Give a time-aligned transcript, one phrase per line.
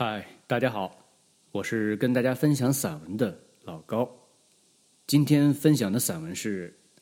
[0.00, 0.96] 嗨，大家好，
[1.50, 4.08] 我是跟大家分享散文的老高。
[5.08, 6.78] 今天分享的散文是《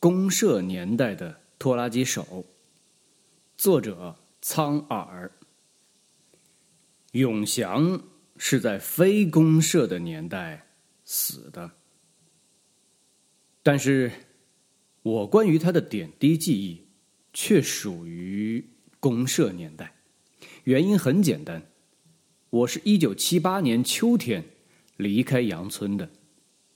[0.00, 2.24] 公社年代的拖拉机手》，
[3.56, 5.30] 作者苍耳。
[7.12, 8.02] 永祥
[8.36, 10.66] 是在非公社的年代
[11.04, 11.70] 死的，
[13.62, 14.10] 但是
[15.02, 16.84] 我关于他的点滴记忆
[17.32, 19.94] 却属于公社年代。
[20.64, 21.62] 原因很简单。
[22.50, 24.42] 我是一九七八年秋天
[24.96, 26.08] 离开杨村的，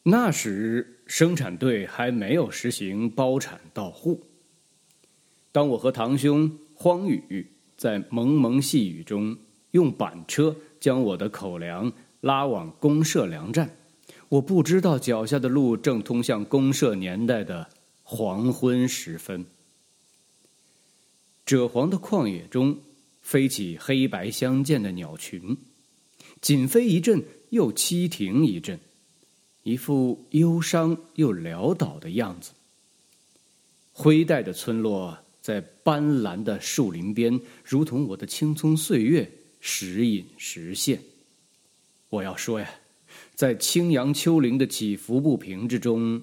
[0.03, 4.23] 那时生产队还没有实行包产到户。
[5.51, 9.35] 当我和堂兄荒宇在蒙蒙细雨中
[9.71, 13.75] 用板车将我的口粮拉往公社粮站，
[14.29, 17.67] 我不知道脚下的路正通向公社年代的
[18.03, 19.47] 黄昏时分。
[21.47, 22.77] 赭黄的旷野中。
[23.23, 25.57] 飞起黑白相间的鸟群，
[26.41, 28.79] 紧飞一阵，又栖停一阵，
[29.63, 32.51] 一副忧伤又潦倒的样子。
[33.93, 41.01] 灰带的村落在斑斓的树林边，如同我的青葱岁月，时隐时现。
[42.09, 42.69] 我要说呀，
[43.35, 46.23] 在青杨丘陵的起伏不平之中，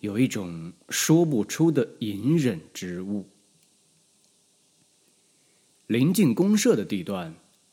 [0.00, 3.28] 有一种说不出的隐忍之物。
[5.94, 7.32] 临近公社的地段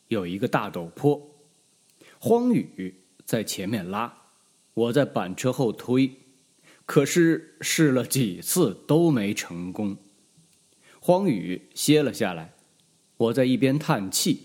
[0.09, 1.19] 有一个大陡坡，
[2.19, 2.93] 荒雨
[3.25, 4.15] 在前面拉，
[4.75, 6.11] 我在板车后推，
[6.85, 9.97] 可是试了几次都没成功。
[10.99, 12.53] 荒雨歇了下来，
[13.17, 14.39] 我在一边叹气，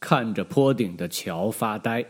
[0.00, 2.04] 看着坡顶的桥发呆，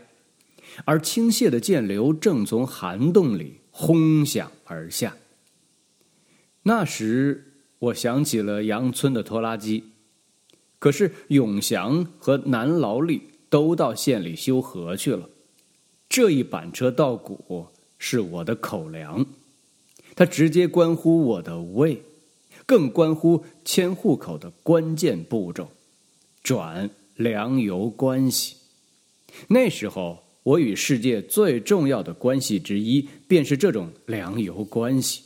[0.85, 5.15] 而倾泻的涧流正从涵洞里轰响而下。
[6.63, 9.91] 那时我想起了杨村的拖拉机。
[10.77, 15.29] 可是永祥和南劳力都到县里修河去了，
[16.09, 19.25] 这一板车稻谷是我的口粮，
[20.15, 22.03] 它直接关乎我的胃，
[22.65, 25.71] 更关乎迁户口的关键步骤——
[26.43, 28.57] 转粮油关系。
[29.47, 35.23] 那时候，我与世界最重要的关系之一，便是这种粮油关系。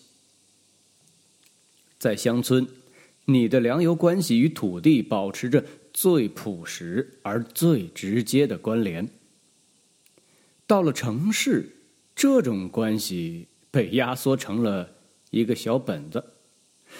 [1.98, 2.66] 在乡村。
[3.31, 5.63] 你的粮油关系与土地保持着
[5.94, 9.07] 最朴实而最直接的关联。
[10.66, 11.69] 到了城市，
[12.16, 14.90] 这种关系被压缩成了
[15.29, 16.23] 一个小本子。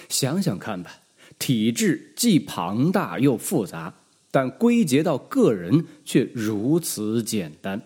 [0.08, 1.00] 想想看吧，
[1.38, 3.94] 体制既庞大又复杂，
[4.30, 7.82] 但归结到个人却如此简单，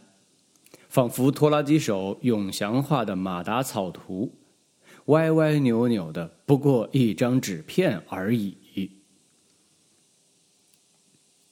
[0.89, 4.33] 仿佛拖拉机手永祥画的马达草图。
[5.07, 8.57] 歪歪扭扭的，不过一张纸片而已。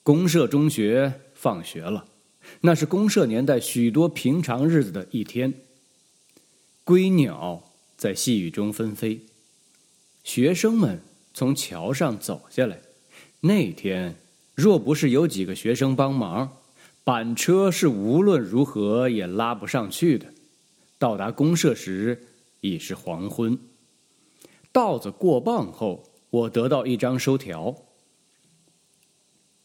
[0.03, 2.07] 公社中学放学了，
[2.63, 5.53] 那是公社年代许多平常日子的一天。
[6.83, 7.63] 归鸟
[7.97, 9.21] 在细雨中纷飞，
[10.25, 11.01] 学生们
[11.33, 12.81] 从桥上走下来。
[13.41, 14.17] 那天，
[14.55, 16.57] 若不是有几个学生帮忙，
[17.05, 20.27] 板车是无论如何也拉不上去的。
[20.99, 22.29] 到达公社时。
[22.63, 23.59] 已是黄昏，
[24.71, 27.75] 稻子过磅后，我得到一张收条。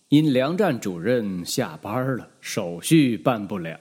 [0.09, 3.79] 因粮站主任下班了，手续办不了。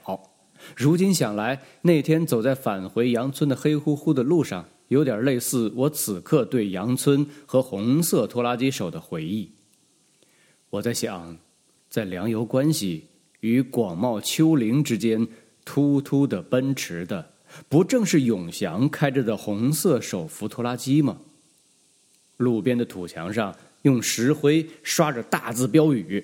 [0.75, 9.51] 如今想来，那天走在返回杨村的黑乎乎的路上，有点类似我此刻对杨村和红色拖拉机手的回忆。
[10.69, 11.37] 我在想，
[11.89, 13.07] 在粮油关系
[13.39, 15.27] 与广袤丘陵之间，
[15.65, 17.33] 突突的奔驰的。
[17.69, 21.17] 不正是永祥开着的红色手扶拖拉机吗？
[22.37, 26.23] 路边的土墙上用石灰刷着大字标语：“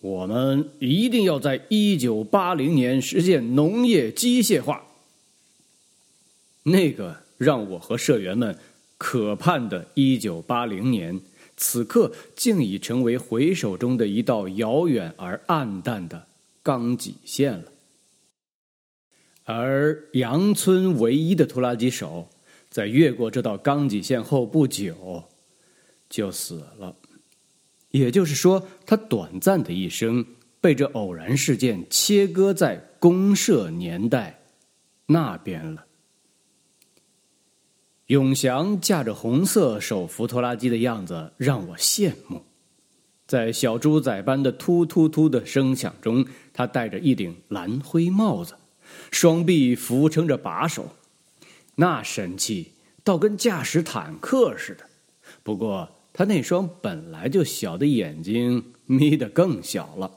[0.00, 4.82] 我们一定要在一九八零年实现农业机械化。”
[6.64, 8.58] 那个让我和社员们
[8.96, 11.20] 可盼的一九八零年，
[11.56, 16.26] 此刻竟已成为回首中的一道遥远而暗淡的
[16.62, 17.64] 钢脊线了。
[19.44, 22.28] 而杨村唯一的拖拉机手，
[22.70, 25.22] 在越过这道钢脊线后不久，
[26.08, 26.96] 就死了。
[27.90, 30.24] 也就是说，他短暂的一生
[30.60, 34.42] 被这偶然事件切割在公社年代
[35.06, 35.84] 那边了。
[38.06, 42.42] 永祥驾着红色手扶拖拉机的样子让我羡慕，
[43.26, 48.54] 在小猪仔般的突突突的声响中，他戴着一顶蓝灰帽子。
[49.10, 50.94] 双臂扶撑着把手，
[51.76, 54.84] 那神气倒跟驾驶坦克似的。
[55.42, 60.10] 不过他那双本来就小的眼睛眯得更小了。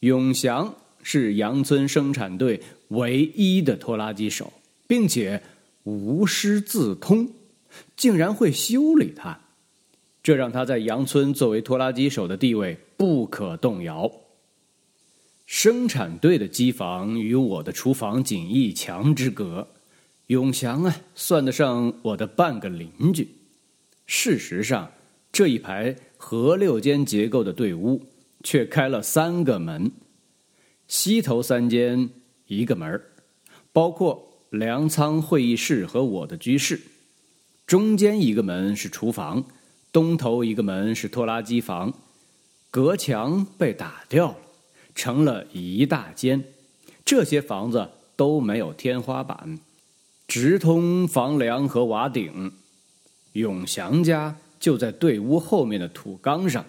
[0.00, 4.52] 永祥是杨村生产队唯一的拖拉机手，
[4.86, 5.42] 并且
[5.84, 7.30] 无师自通，
[7.96, 9.40] 竟然会修理它，
[10.22, 14.10] 这让他在杨村作为拖拉机手的地位不可动摇。
[15.48, 19.66] 生产队的机房与我的厨房仅一墙之隔，
[20.26, 23.26] 永祥啊，算得上我的半个邻居。
[24.04, 24.92] 事实上，
[25.32, 28.04] 这一排合六间结构的队屋
[28.44, 29.90] 却开了三个门：
[30.86, 32.10] 西头三间
[32.46, 33.02] 一个门
[33.72, 36.76] 包括粮仓、会议室和我的居室；
[37.66, 39.42] 中间一个门是厨房，
[39.90, 41.94] 东头一个门是拖拉机房。
[42.70, 44.36] 隔墙被打掉了。
[44.98, 46.42] 成了一大间，
[47.04, 49.60] 这些房子都没有天花板，
[50.26, 52.52] 直通房梁和瓦顶。
[53.34, 56.64] 永祥家就在队屋后面的土缸上，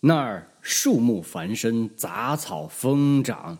[0.00, 3.56] 那儿树木繁生，杂草疯长。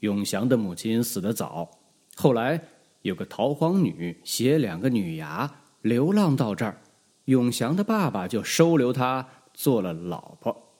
[0.00, 1.70] 永祥的母亲死得早，
[2.16, 2.62] 后来
[3.00, 5.50] 有个逃荒女携两个女伢
[5.80, 6.82] 流浪到这儿，
[7.24, 10.74] 永祥的爸爸就收留她做了老婆。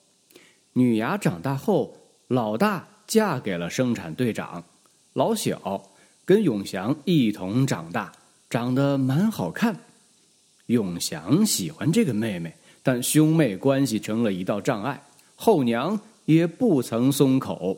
[0.73, 1.97] 女伢长大后。
[2.31, 4.63] 老大嫁给了生产队长，
[5.11, 5.91] 老小
[6.23, 8.09] 跟永祥一同长大，
[8.49, 9.75] 长得蛮好看。
[10.67, 15.03] 永祥喜欢这个妹妹，但兄妹关系成了一道障碍，
[15.35, 17.77] 后娘也不曾松口。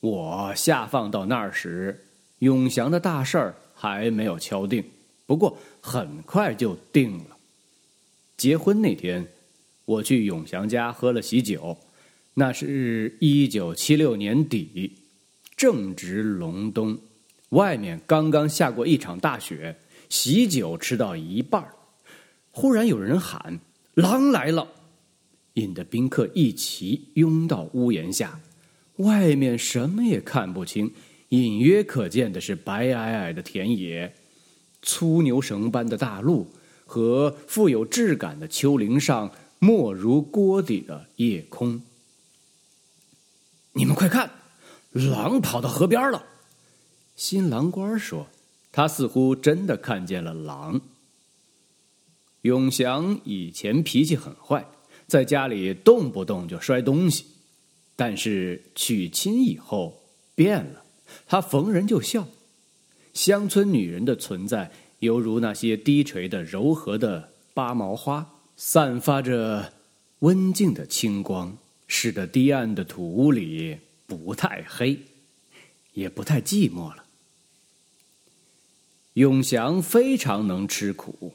[0.00, 2.04] 我下放到那儿时，
[2.40, 4.84] 永祥的大事儿还没有敲定，
[5.24, 7.38] 不过很快就定了。
[8.36, 9.26] 结婚那天，
[9.86, 11.78] 我去永祥家喝了喜酒。
[12.34, 14.92] 那是一九七六年底，
[15.56, 16.98] 正值隆冬，
[17.50, 19.76] 外面刚刚下过一场大雪。
[20.10, 21.66] 喜酒吃到一半
[22.50, 23.58] 忽然有人喊
[23.94, 24.68] ：“狼来了！”
[25.54, 28.38] 引得宾客一齐拥到屋檐下。
[28.98, 30.92] 外面什么也看不清，
[31.30, 34.12] 隐约可见的是白皑皑的田野、
[34.82, 36.46] 粗牛绳般的大路
[36.84, 41.80] 和富有质感的丘陵上没如锅底的夜空。
[43.76, 44.30] 你们快看，
[44.92, 46.24] 狼跑到河边了。
[47.16, 48.28] 新郎官说
[48.70, 50.80] ：“他似乎真的看见了狼。”
[52.42, 54.64] 永祥以前脾气很坏，
[55.08, 57.24] 在家里动不动就摔东西，
[57.96, 60.00] 但是娶亲以后
[60.36, 60.84] 变了，
[61.26, 62.28] 他逢人就笑。
[63.12, 64.70] 乡村女人的存在，
[65.00, 68.24] 犹如那些低垂的柔和的八毛花，
[68.56, 69.72] 散发着
[70.20, 71.56] 温静的清光。
[71.96, 74.98] 使得堤岸的土屋里不太黑，
[75.92, 77.04] 也不太寂寞了。
[79.12, 81.32] 永祥非常能吃苦，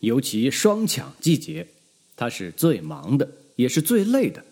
[0.00, 1.64] 尤其双抢季节，
[2.16, 4.44] 他是最忙的，也是最累的。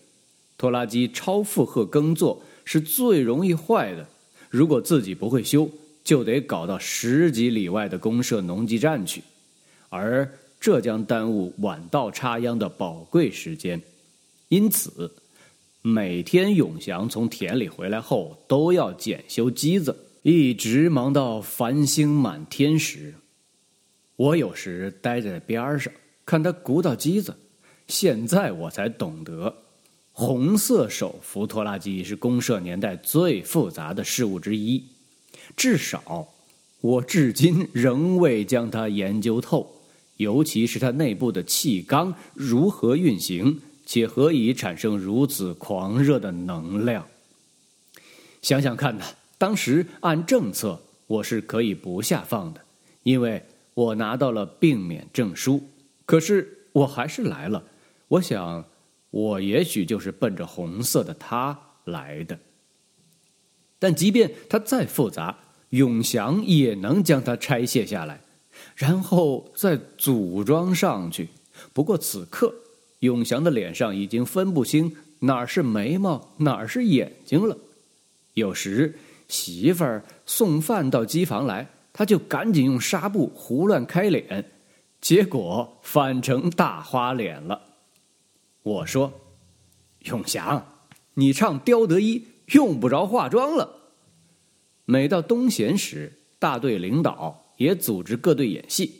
[0.57, 4.07] 拖拉机超负荷耕作是最容易坏的，
[4.49, 5.69] 如果自己不会修，
[6.05, 9.21] 就得搞到十几里外的公社农机站去，
[9.89, 13.81] 而这将耽误晚稻插秧的宝贵时间，
[14.47, 15.11] 因此。
[15.81, 23.13] 每天永祥从田里回来后，都要检修机子，一直忙到繁星满天时。
[24.17, 25.93] 我有时待在边上
[26.25, 27.33] 看他鼓捣机子，
[27.87, 29.55] 现在我才懂得，
[30.11, 34.83] 红色手扶拖拉机是公社年代最复杂的事物之一。
[35.55, 36.27] 至少，
[36.81, 39.65] 我至今仍未将它研究透，
[40.17, 43.61] 尤其是它内部的气缸如何运行。
[43.91, 47.07] 且何以产生如此狂热的能量？
[48.39, 49.03] 想想看呐，
[49.39, 52.61] 当时按政策，我是可以不下放的，
[53.01, 53.43] 因为
[53.73, 55.67] 我拿到了病免证书。
[56.05, 57.63] 可是我还是来了。
[58.09, 58.63] 我想，
[59.09, 62.37] 我也许就是奔着红色的他来的。
[63.79, 65.35] 但即便它再复杂，
[65.69, 68.21] 永祥也能将它拆卸下来，
[68.75, 71.29] 然后再组装上去。
[71.73, 72.53] 不过此刻。
[72.99, 77.57] 永祥的脸上已经分不清哪儿是眉毛，哪儿是眼睛了。
[78.33, 84.51] 有时媳妇儿送饭到机房来，他就赶紧用纱布胡乱开脸，
[85.01, 87.61] 结果反成大花脸了。
[88.63, 89.11] 我说
[90.05, 90.65] ：“永祥，
[91.13, 93.77] 你唱刁德一用不着化妆了。”
[94.85, 98.91] 每到冬闲时，大队领导也组织各队演戏，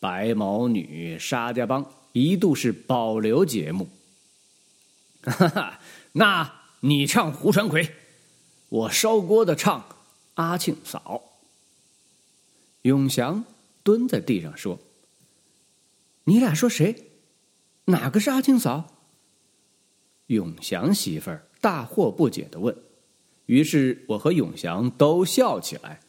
[0.00, 1.84] 白毛女、沙家浜。
[2.18, 3.90] 一度是保留节目，
[5.20, 5.80] 哈哈，
[6.12, 7.94] 那你唱胡传魁，
[8.70, 9.84] 我烧锅的唱
[10.32, 11.22] 阿庆嫂。
[12.80, 13.44] 永祥
[13.82, 14.78] 蹲在地上说
[16.24, 17.10] ：“你俩说谁？
[17.84, 18.94] 哪个是阿庆嫂？”
[20.28, 22.74] 永祥媳妇儿大惑不解的问。
[23.44, 26.00] 于是我和永祥都笑起来。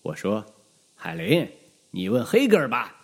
[0.00, 0.46] 我说
[0.96, 1.46] ：“海林，
[1.90, 2.96] 你问黑格尔吧。”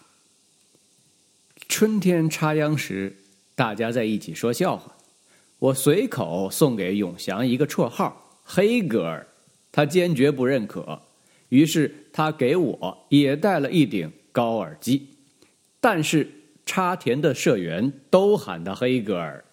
[1.68, 3.14] 春天插秧时，
[3.54, 4.96] 大家在一起说笑话。
[5.58, 9.26] 我随口送给永祥一个绰号“黑格尔”，
[9.73, 11.00] 他坚决不认可。
[11.49, 15.06] 于是他给我也带了一顶高耳机。
[15.80, 16.28] 但是
[16.64, 19.44] 插田的社员都喊他黑格尔，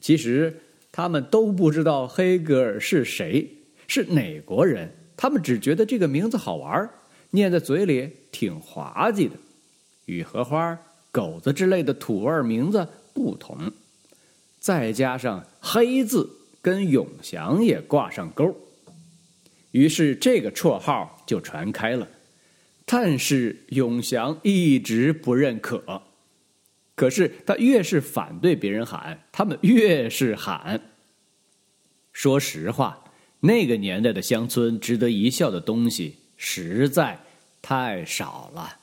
[0.00, 0.60] 其实
[0.92, 3.48] 他们都不知道黑格尔是谁，
[3.86, 4.92] 是哪国人。
[5.16, 6.88] 他们只觉得这个名字好玩，
[7.30, 9.36] 念在嘴里挺滑稽的，
[10.06, 10.78] 与荷花。
[11.12, 13.72] 狗子之类的土味名字不同，
[14.58, 16.28] 再加上“黑”字
[16.62, 18.54] 跟永祥也挂上钩，
[19.72, 22.08] 于是这个绰号就传开了。
[22.86, 26.02] 但是永祥一直不认可，
[26.96, 30.80] 可是他越是反对别人喊，他们越是喊。
[32.12, 33.04] 说实话，
[33.38, 37.20] 那个年代的乡村值得一笑的东西实在
[37.62, 38.79] 太少了。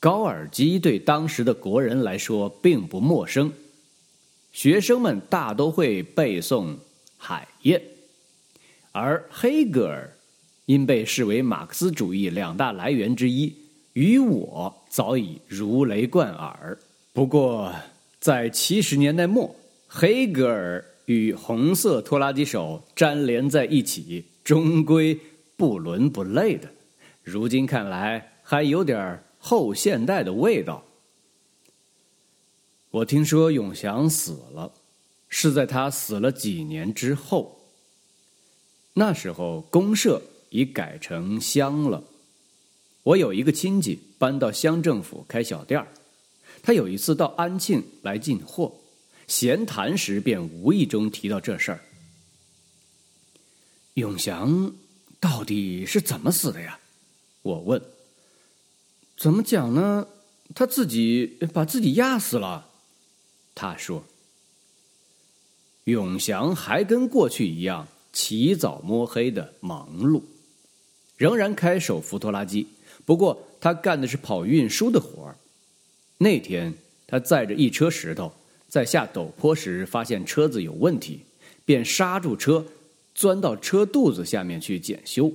[0.00, 3.52] 高尔基对当时的国人来说并不陌生，
[4.50, 6.74] 学生们大都会背诵
[7.18, 7.82] 海燕，
[8.92, 10.10] 而黑格尔
[10.64, 13.54] 因被视为马克思主义两大来源之一，
[13.92, 16.78] 与我早已如雷贯耳。
[17.12, 17.70] 不过，
[18.18, 19.54] 在七十年代末，
[19.86, 25.18] 黑格尔与红色拖拉机手粘连在一起，终归
[25.58, 26.66] 不伦不类的。
[27.22, 29.22] 如今看来，还有点儿。
[29.40, 30.84] 后现代的味道。
[32.90, 34.72] 我听说永祥死了，
[35.28, 37.58] 是在他死了几年之后。
[38.92, 40.20] 那时候公社
[40.50, 42.04] 已改成乡了。
[43.02, 45.88] 我有一个亲戚搬到乡政府开小店儿，
[46.62, 48.74] 他有一次到安庆来进货，
[49.26, 51.80] 闲谈时便无意中提到这事儿。
[53.94, 54.72] 永祥
[55.18, 56.78] 到底是怎么死的呀？
[57.42, 57.80] 我问。
[59.20, 60.06] 怎么讲呢？
[60.54, 62.68] 他自己把自己压死了。
[63.54, 64.02] 他说
[65.84, 70.22] ：“永祥还跟过去一样起早摸黑的忙碌，
[71.18, 72.66] 仍然开手扶拖拉机。
[73.04, 75.36] 不过他干的是跑运输的活儿。
[76.16, 76.72] 那天
[77.06, 78.32] 他载着一车石头，
[78.68, 81.20] 在下陡坡时发现车子有问题，
[81.66, 82.64] 便刹住车，
[83.14, 85.30] 钻到车肚子下面去检修。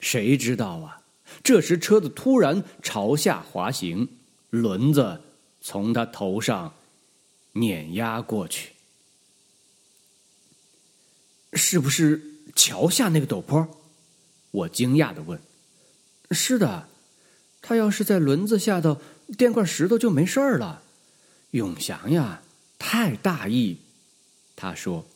[0.00, 0.96] 谁知道啊？”
[1.42, 4.08] 这时，车子突然朝下滑行，
[4.50, 5.20] 轮子
[5.60, 6.74] 从他头上
[7.52, 8.72] 碾压过去。
[11.52, 12.22] 是不是
[12.54, 13.68] 桥下那个陡坡？
[14.50, 15.40] 我惊讶的问。
[16.30, 16.88] 是的，
[17.62, 19.00] 他要是在轮子下头
[19.36, 20.82] 垫块石头就没事了。
[21.52, 22.42] 永祥呀，
[22.78, 23.78] 太大意。
[24.54, 25.06] 他说：“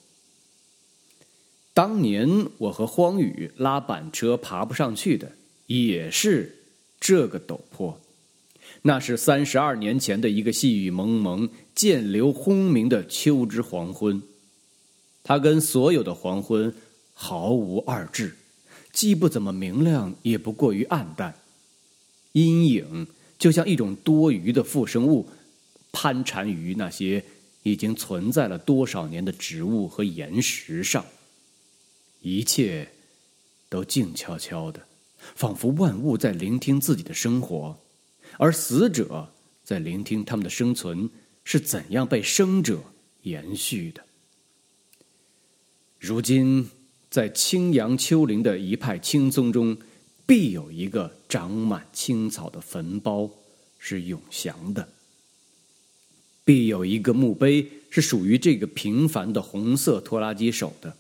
[1.75, 5.33] 当年我和荒宇拉板车爬不上去的。”
[5.67, 6.57] 也是
[7.01, 8.01] 这个陡坡，
[8.83, 14.23] 那是三十二年前的一个细雨蒙蒙、渐流轰鸣的秋之黄昏。
[15.23, 16.75] 它跟所有的黄昏
[17.15, 18.37] 毫无二致，
[18.93, 21.35] 既不怎么明亮，也不过于暗淡。
[22.33, 23.07] 阴影
[23.39, 25.29] 就像一种多余的附生物，
[25.93, 27.25] 攀缠于那些
[27.63, 31.05] 已经存在了多少年的植物和岩石上。
[32.21, 32.89] 一切
[33.69, 34.81] 都静悄悄的。
[35.35, 37.79] 仿佛万物在聆听自己的生活，
[38.39, 41.09] 而死者在聆听他们的生存
[41.45, 42.83] 是怎样被生者
[43.23, 44.05] 延续的。
[45.99, 46.69] 如今，
[47.11, 49.77] 在青杨丘陵的一派青松中，
[50.27, 53.31] 必有一个长满青草的坟包
[53.79, 54.87] 是永祥的；
[56.45, 60.97] 必有一个墓碑是属于这个平凡的红色拖拉机手的。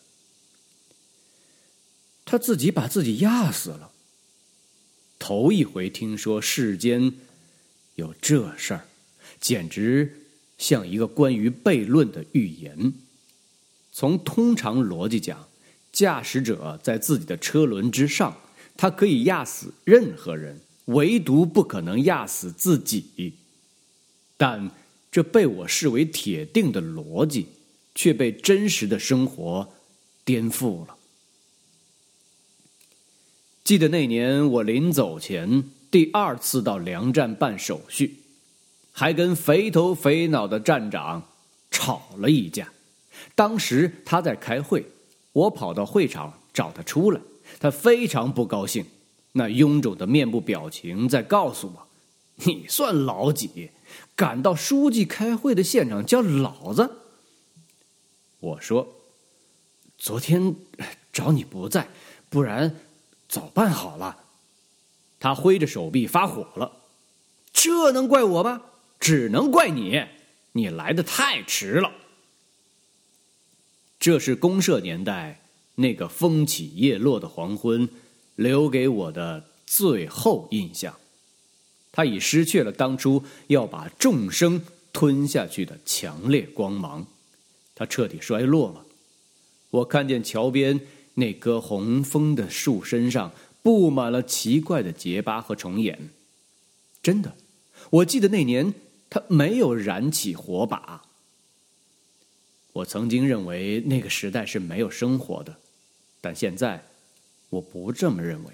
[2.25, 3.90] 他自己把自己压死了。
[5.18, 7.12] 头一回听说世间
[7.94, 8.87] 有这事儿，
[9.40, 10.21] 简直
[10.59, 12.92] 像一个关于悖论的预言。
[13.92, 15.49] 从通常逻辑讲，
[15.92, 18.37] 驾驶者在自己的车轮之上，
[18.76, 23.35] 他可以压死任何人，唯独不可能压死自己。
[24.37, 24.71] 但
[25.12, 27.47] 这被我视为铁定的逻辑，
[27.94, 29.73] 却被真实的生活
[30.25, 30.93] 颠覆了。
[33.64, 38.16] 记得那年我临走前第二次到粮站办手续，
[38.92, 41.23] 还跟肥头肥脑的站长
[41.71, 42.68] 吵了一架。
[43.35, 44.85] 当时他在开会，
[45.33, 47.21] 我跑到会场找他出来，
[47.59, 48.85] 他非常不高兴，
[49.33, 51.87] 那臃肿的面部表情在告诉我
[52.44, 53.71] ：“你算老几，
[54.14, 56.97] 敢到书记开会的现场叫老子？”
[58.40, 58.87] 我说
[59.97, 60.54] ：“昨天
[61.11, 61.88] 找你不在，
[62.28, 62.76] 不然
[63.35, 64.19] 早办好了。”
[65.19, 66.83] 他挥着手臂发火了
[67.53, 68.62] ：“这能怪我吗？
[69.00, 70.05] 只能怪你，
[70.53, 71.91] 你来的太迟了。”
[73.99, 75.41] 这是公社年代
[75.76, 77.88] 那个风起叶落的黄昏
[78.37, 80.95] 留给我的最后印象。
[81.91, 84.62] 他已失去了当初要把众生
[84.93, 87.07] 吞下去的强烈光芒，
[87.75, 88.85] 他彻底衰落了。
[89.71, 90.81] 我看见桥边
[91.14, 96.11] 那棵红枫的树身上布满了奇怪的结疤和虫眼。
[97.02, 97.37] 真的，
[97.90, 98.75] 我记得那年
[99.09, 101.02] 它没有燃起火把。
[102.73, 105.56] 我曾经认为那个时代是没有生活的，
[106.21, 106.85] 但现在
[107.50, 108.50] 我不这么认为。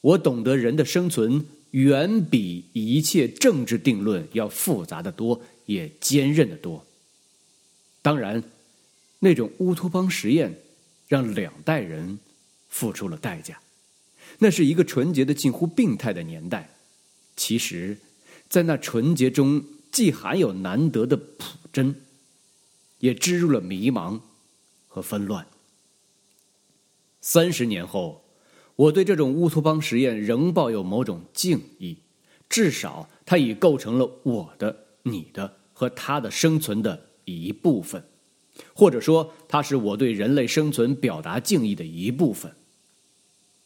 [0.00, 1.46] 我懂得人的生存。
[1.70, 6.84] 远比一切政治定论要复杂的多，也坚韧的多。
[8.02, 8.42] 当然，
[9.20, 10.52] 那种乌托邦实验
[11.10, 12.18] 让两代人
[12.68, 13.60] 付出了代价。
[14.38, 16.70] 那是一个纯洁的近乎病态的年代。
[17.34, 17.98] 其实，
[18.48, 21.94] 在那纯洁中，既含有难得的朴真，
[23.00, 24.20] 也植入了迷茫
[24.86, 25.44] 和纷乱。
[27.20, 28.24] 三十年后。
[28.76, 31.98] 我对这种乌托邦实验仍抱有某种敬意，
[32.48, 38.02] 至少它已构成了我的、你的和他的生存的一部分，
[38.74, 42.52] 或者说，它是我对人类生存表达敬意的一部分。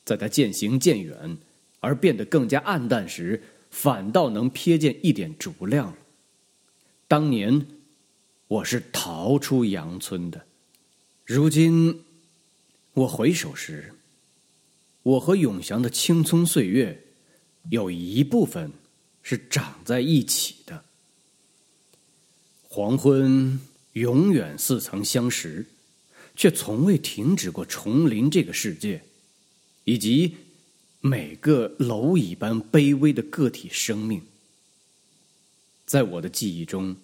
[0.05, 1.39] 在它渐行渐远
[1.81, 5.95] 而变得更加暗淡时，反倒能瞥见一点烛亮。
[7.09, 7.67] 当年
[8.49, 10.45] 我是逃出羊村的，
[11.25, 12.03] 如今
[12.93, 13.93] 我回首时。
[15.03, 16.99] 我和永祥的青葱岁月，
[17.69, 18.73] 有一部分
[19.23, 20.83] 是长在一起的。
[22.63, 23.61] 黄昏
[23.95, 25.67] 永远似曾相识，
[26.37, 29.03] 却从未停止过重临这个世界，
[29.83, 30.37] 以及
[31.01, 34.23] 每个蝼蚁般卑微的个体生命。
[35.85, 36.95] 在我的记忆中，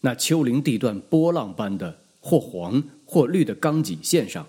[0.00, 4.46] 那丘陵地段波浪般的或黄或绿的钢脊线上。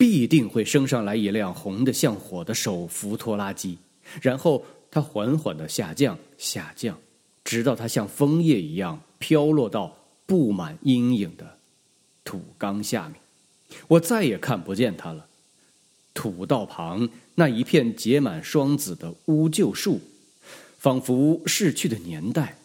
[0.00, 3.76] 必定会升上来一辆红的像火的手扶拖拉机，
[4.22, 6.96] 然后它缓缓的下降，下降，
[7.42, 9.97] 直到它像枫叶一样飘落到
[10.28, 11.58] 布满阴影的
[12.22, 13.18] 土缸下面。
[13.88, 15.26] 我再也看不见它了。
[16.12, 20.00] 土道旁那一片结满霜子的乌桕树，
[20.78, 22.58] 仿佛逝去的年代，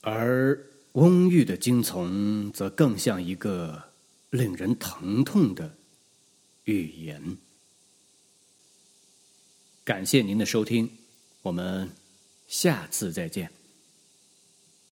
[0.00, 0.58] 而
[0.92, 3.84] 翁郁的荆丛则更像一个
[4.30, 5.74] 令人疼痛的。
[6.64, 7.36] 语言。
[9.82, 10.88] 感谢您的收听，
[11.42, 11.90] 我们
[12.46, 13.59] 下次再见。